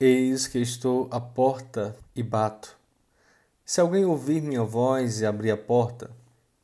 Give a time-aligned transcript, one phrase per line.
[0.00, 2.78] Eis que estou à porta e bato.
[3.64, 6.12] Se alguém ouvir minha voz e abrir a porta,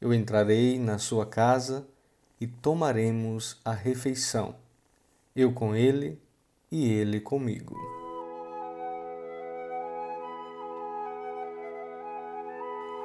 [0.00, 1.84] eu entrarei na sua casa
[2.41, 4.55] e tomaremos a refeição,
[5.34, 6.17] eu com ele
[6.70, 7.75] e ele comigo.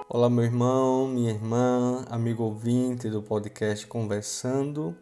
[0.07, 4.95] Olá, meu irmão, minha irmã, amigo ouvinte do podcast Conversando.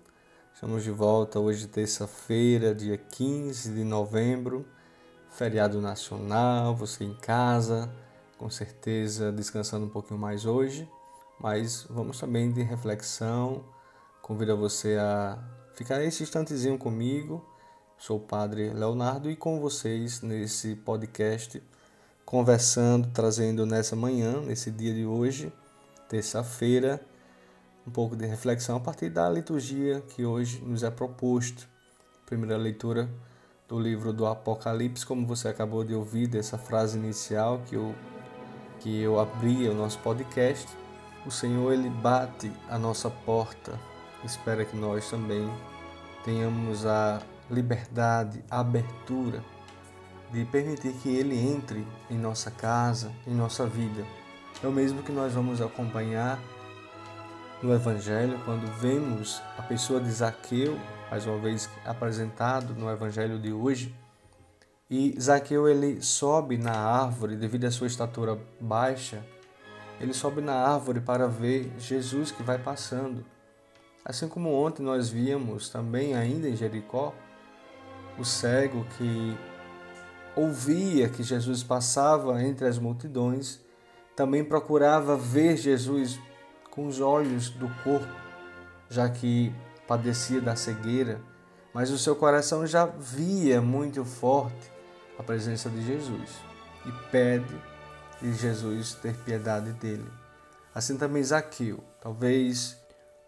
[0.53, 4.65] Estamos de volta hoje, terça-feira, dia 15 de novembro
[5.37, 7.87] feriado nacional, você em casa,
[8.39, 10.89] com certeza descansando um pouquinho mais hoje,
[11.39, 13.63] mas vamos também de reflexão.
[14.19, 15.37] Convido você a
[15.75, 17.45] ficar esse instantezinho comigo.
[17.99, 21.61] Sou o Padre Leonardo e com vocês nesse podcast,
[22.25, 25.53] conversando, trazendo nessa manhã, nesse dia de hoje,
[26.09, 26.99] terça-feira,
[27.85, 31.67] um pouco de reflexão a partir da liturgia que hoje nos é proposto.
[32.25, 33.07] Primeira leitura
[33.67, 37.93] do livro do Apocalipse, como você acabou de ouvir dessa frase inicial que eu
[38.79, 40.67] que eu abri o nosso podcast.
[41.25, 43.77] O Senhor ele bate a nossa porta,
[44.23, 45.51] espera que nós também
[46.23, 49.43] tenhamos a liberdade, a abertura
[50.31, 54.05] de permitir que ele entre em nossa casa, em nossa vida.
[54.63, 56.39] É o mesmo que nós vamos acompanhar
[57.61, 60.77] no Evangelho quando vemos a pessoa de Zaqueu
[61.09, 63.95] mais uma vez apresentado no evangelho de hoje.
[64.89, 69.25] E Zaqueu ele sobe na árvore devido à sua estatura baixa.
[69.99, 73.25] Ele sobe na árvore para ver Jesus que vai passando.
[74.05, 77.13] Assim como ontem nós víamos também ainda em Jericó,
[78.17, 79.37] o cego que
[80.35, 83.59] ouvia que Jesus passava entre as multidões,
[84.15, 86.19] também procurava ver Jesus
[86.69, 88.07] com os olhos do corpo,
[88.89, 89.53] já que
[89.87, 91.21] padecia da cegueira,
[91.73, 94.71] mas o seu coração já via muito forte
[95.17, 96.31] a presença de Jesus
[96.85, 97.55] e pede
[98.21, 100.09] de Jesus ter piedade dele.
[100.73, 102.77] Assim também Zaqueu, talvez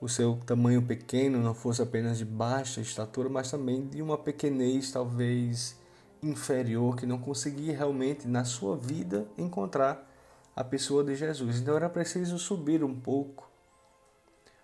[0.01, 4.91] o seu tamanho pequeno não fosse apenas de baixa estatura, mas também de uma pequenez
[4.91, 5.77] talvez
[6.21, 10.07] inferior que não conseguia realmente na sua vida encontrar
[10.55, 11.59] a pessoa de Jesus.
[11.59, 13.48] Então era preciso subir um pouco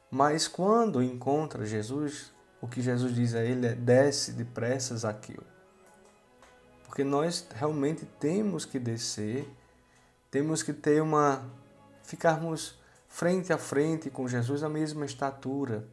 [0.09, 5.43] mas quando encontra Jesus, o que Jesus diz a ele é: desce depressa, Zaqueu.
[6.85, 9.47] Porque nós realmente temos que descer,
[10.31, 11.43] temos que ter uma.
[12.03, 15.87] ficarmos frente a frente com Jesus a mesma estatura.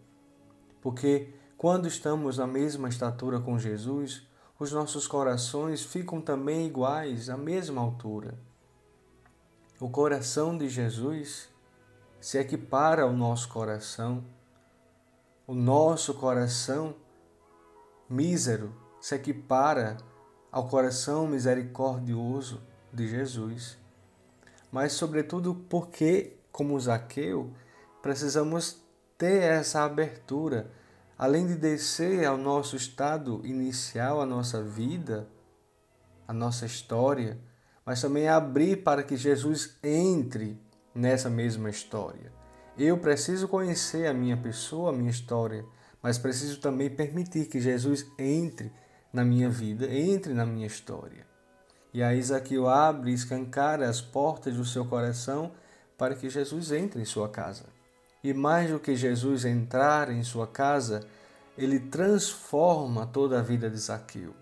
[0.81, 4.27] Porque quando estamos na mesma estatura com Jesus,
[4.59, 8.35] os nossos corações ficam também iguais, à mesma altura.
[9.79, 11.52] O coração de Jesus
[12.23, 14.25] se equipara ao nosso coração.
[15.45, 16.95] O nosso coração
[18.09, 19.97] mísero se equipara
[20.53, 22.63] ao coração misericordioso
[22.93, 23.77] de Jesus.
[24.71, 27.53] Mas, sobretudo, porque, como Zaqueu,
[28.01, 28.81] precisamos
[29.19, 30.71] ter essa abertura,
[31.19, 35.27] além de descer ao nosso estado inicial, a nossa vida,
[36.29, 37.37] a nossa história,
[37.85, 40.57] mas também abrir para que Jesus entre
[40.95, 42.33] nessa mesma história.
[42.79, 45.65] Eu preciso conhecer a minha pessoa, a minha história,
[46.03, 48.73] mas preciso também permitir que Jesus entre
[49.13, 51.27] na minha vida, entre na minha história.
[51.93, 55.53] E aí Zaqueu abre e escancara as portas do seu coração
[55.99, 57.65] para que Jesus entre em sua casa.
[58.25, 61.07] E mais do que Jesus entrar em sua casa,
[61.57, 64.35] ele transforma toda a vida de Zaqueu.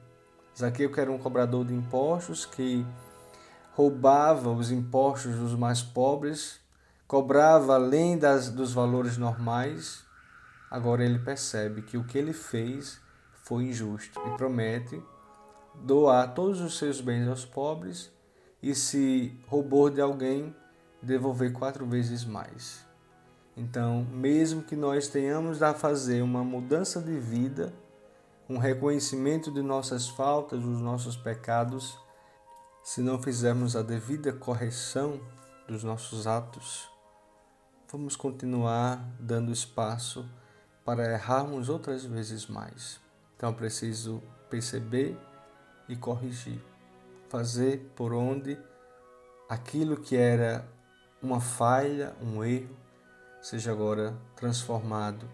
[0.57, 2.87] Zaqueu que era um cobrador de impostos que
[3.73, 6.61] roubava os impostos dos mais pobres,
[7.07, 10.05] cobrava além das, dos valores normais,
[10.71, 13.01] agora ele percebe que o que ele fez
[13.43, 15.03] foi injusto e promete
[15.75, 18.13] doar todos os seus bens aos pobres
[18.63, 20.55] e, se roubou de alguém,
[21.03, 22.85] devolver quatro vezes mais.
[23.57, 27.73] Então, mesmo que nós tenhamos a fazer uma mudança de vida,
[28.49, 31.99] um reconhecimento de nossas faltas, dos nossos pecados,
[32.83, 35.21] se não fizermos a devida correção
[35.69, 36.89] dos nossos atos,
[37.91, 40.29] vamos continuar dando espaço
[40.85, 43.01] para errarmos outras vezes mais.
[43.37, 45.17] Então preciso perceber
[45.89, 46.61] e corrigir,
[47.29, 48.59] fazer por onde
[49.49, 50.67] aquilo que era
[51.23, 52.77] uma falha, um erro,
[53.43, 55.29] seja agora transformado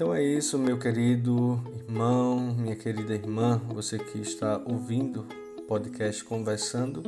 [0.00, 5.26] Então é isso, meu querido irmão, minha querida irmã, você que está ouvindo
[5.58, 7.02] o podcast Conversando.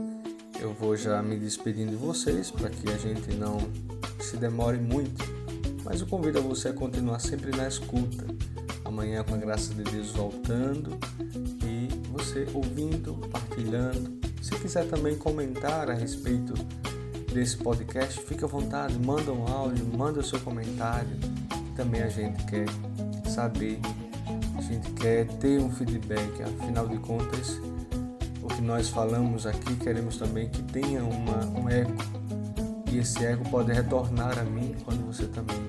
[0.61, 3.56] eu vou já me despedindo de vocês para que a gente não
[4.21, 5.25] se demore muito,
[5.83, 8.27] mas eu convido a você a continuar sempre na escuta.
[8.85, 10.99] Amanhã, com a graça de Deus, voltando
[11.65, 14.21] e você ouvindo, partilhando.
[14.43, 16.53] Se quiser também comentar a respeito
[17.33, 21.42] desse podcast, fique à vontade, manda um áudio, manda o seu comentário.
[21.75, 22.67] Também a gente quer
[23.29, 23.81] saber,
[24.57, 27.61] a gente quer ter um feedback, afinal de contas,
[28.43, 31.93] o que nós falamos aqui, queremos também que tenha uma, um eco.
[32.91, 35.63] E esse eco pode retornar a mim quando você também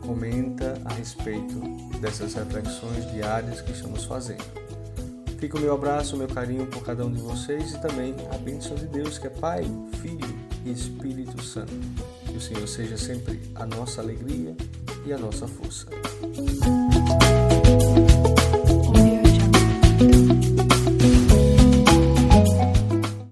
[0.00, 1.60] comenta a respeito
[2.00, 4.44] dessas reflexões diárias que estamos fazendo.
[5.38, 8.36] Fica o meu abraço, o meu carinho por cada um de vocês e também a
[8.36, 9.64] bênção de Deus, que é Pai,
[10.02, 11.72] Filho e Espírito Santo.
[12.30, 14.56] Que o Senhor seja sempre a nossa alegria
[15.04, 15.86] e a nossa força.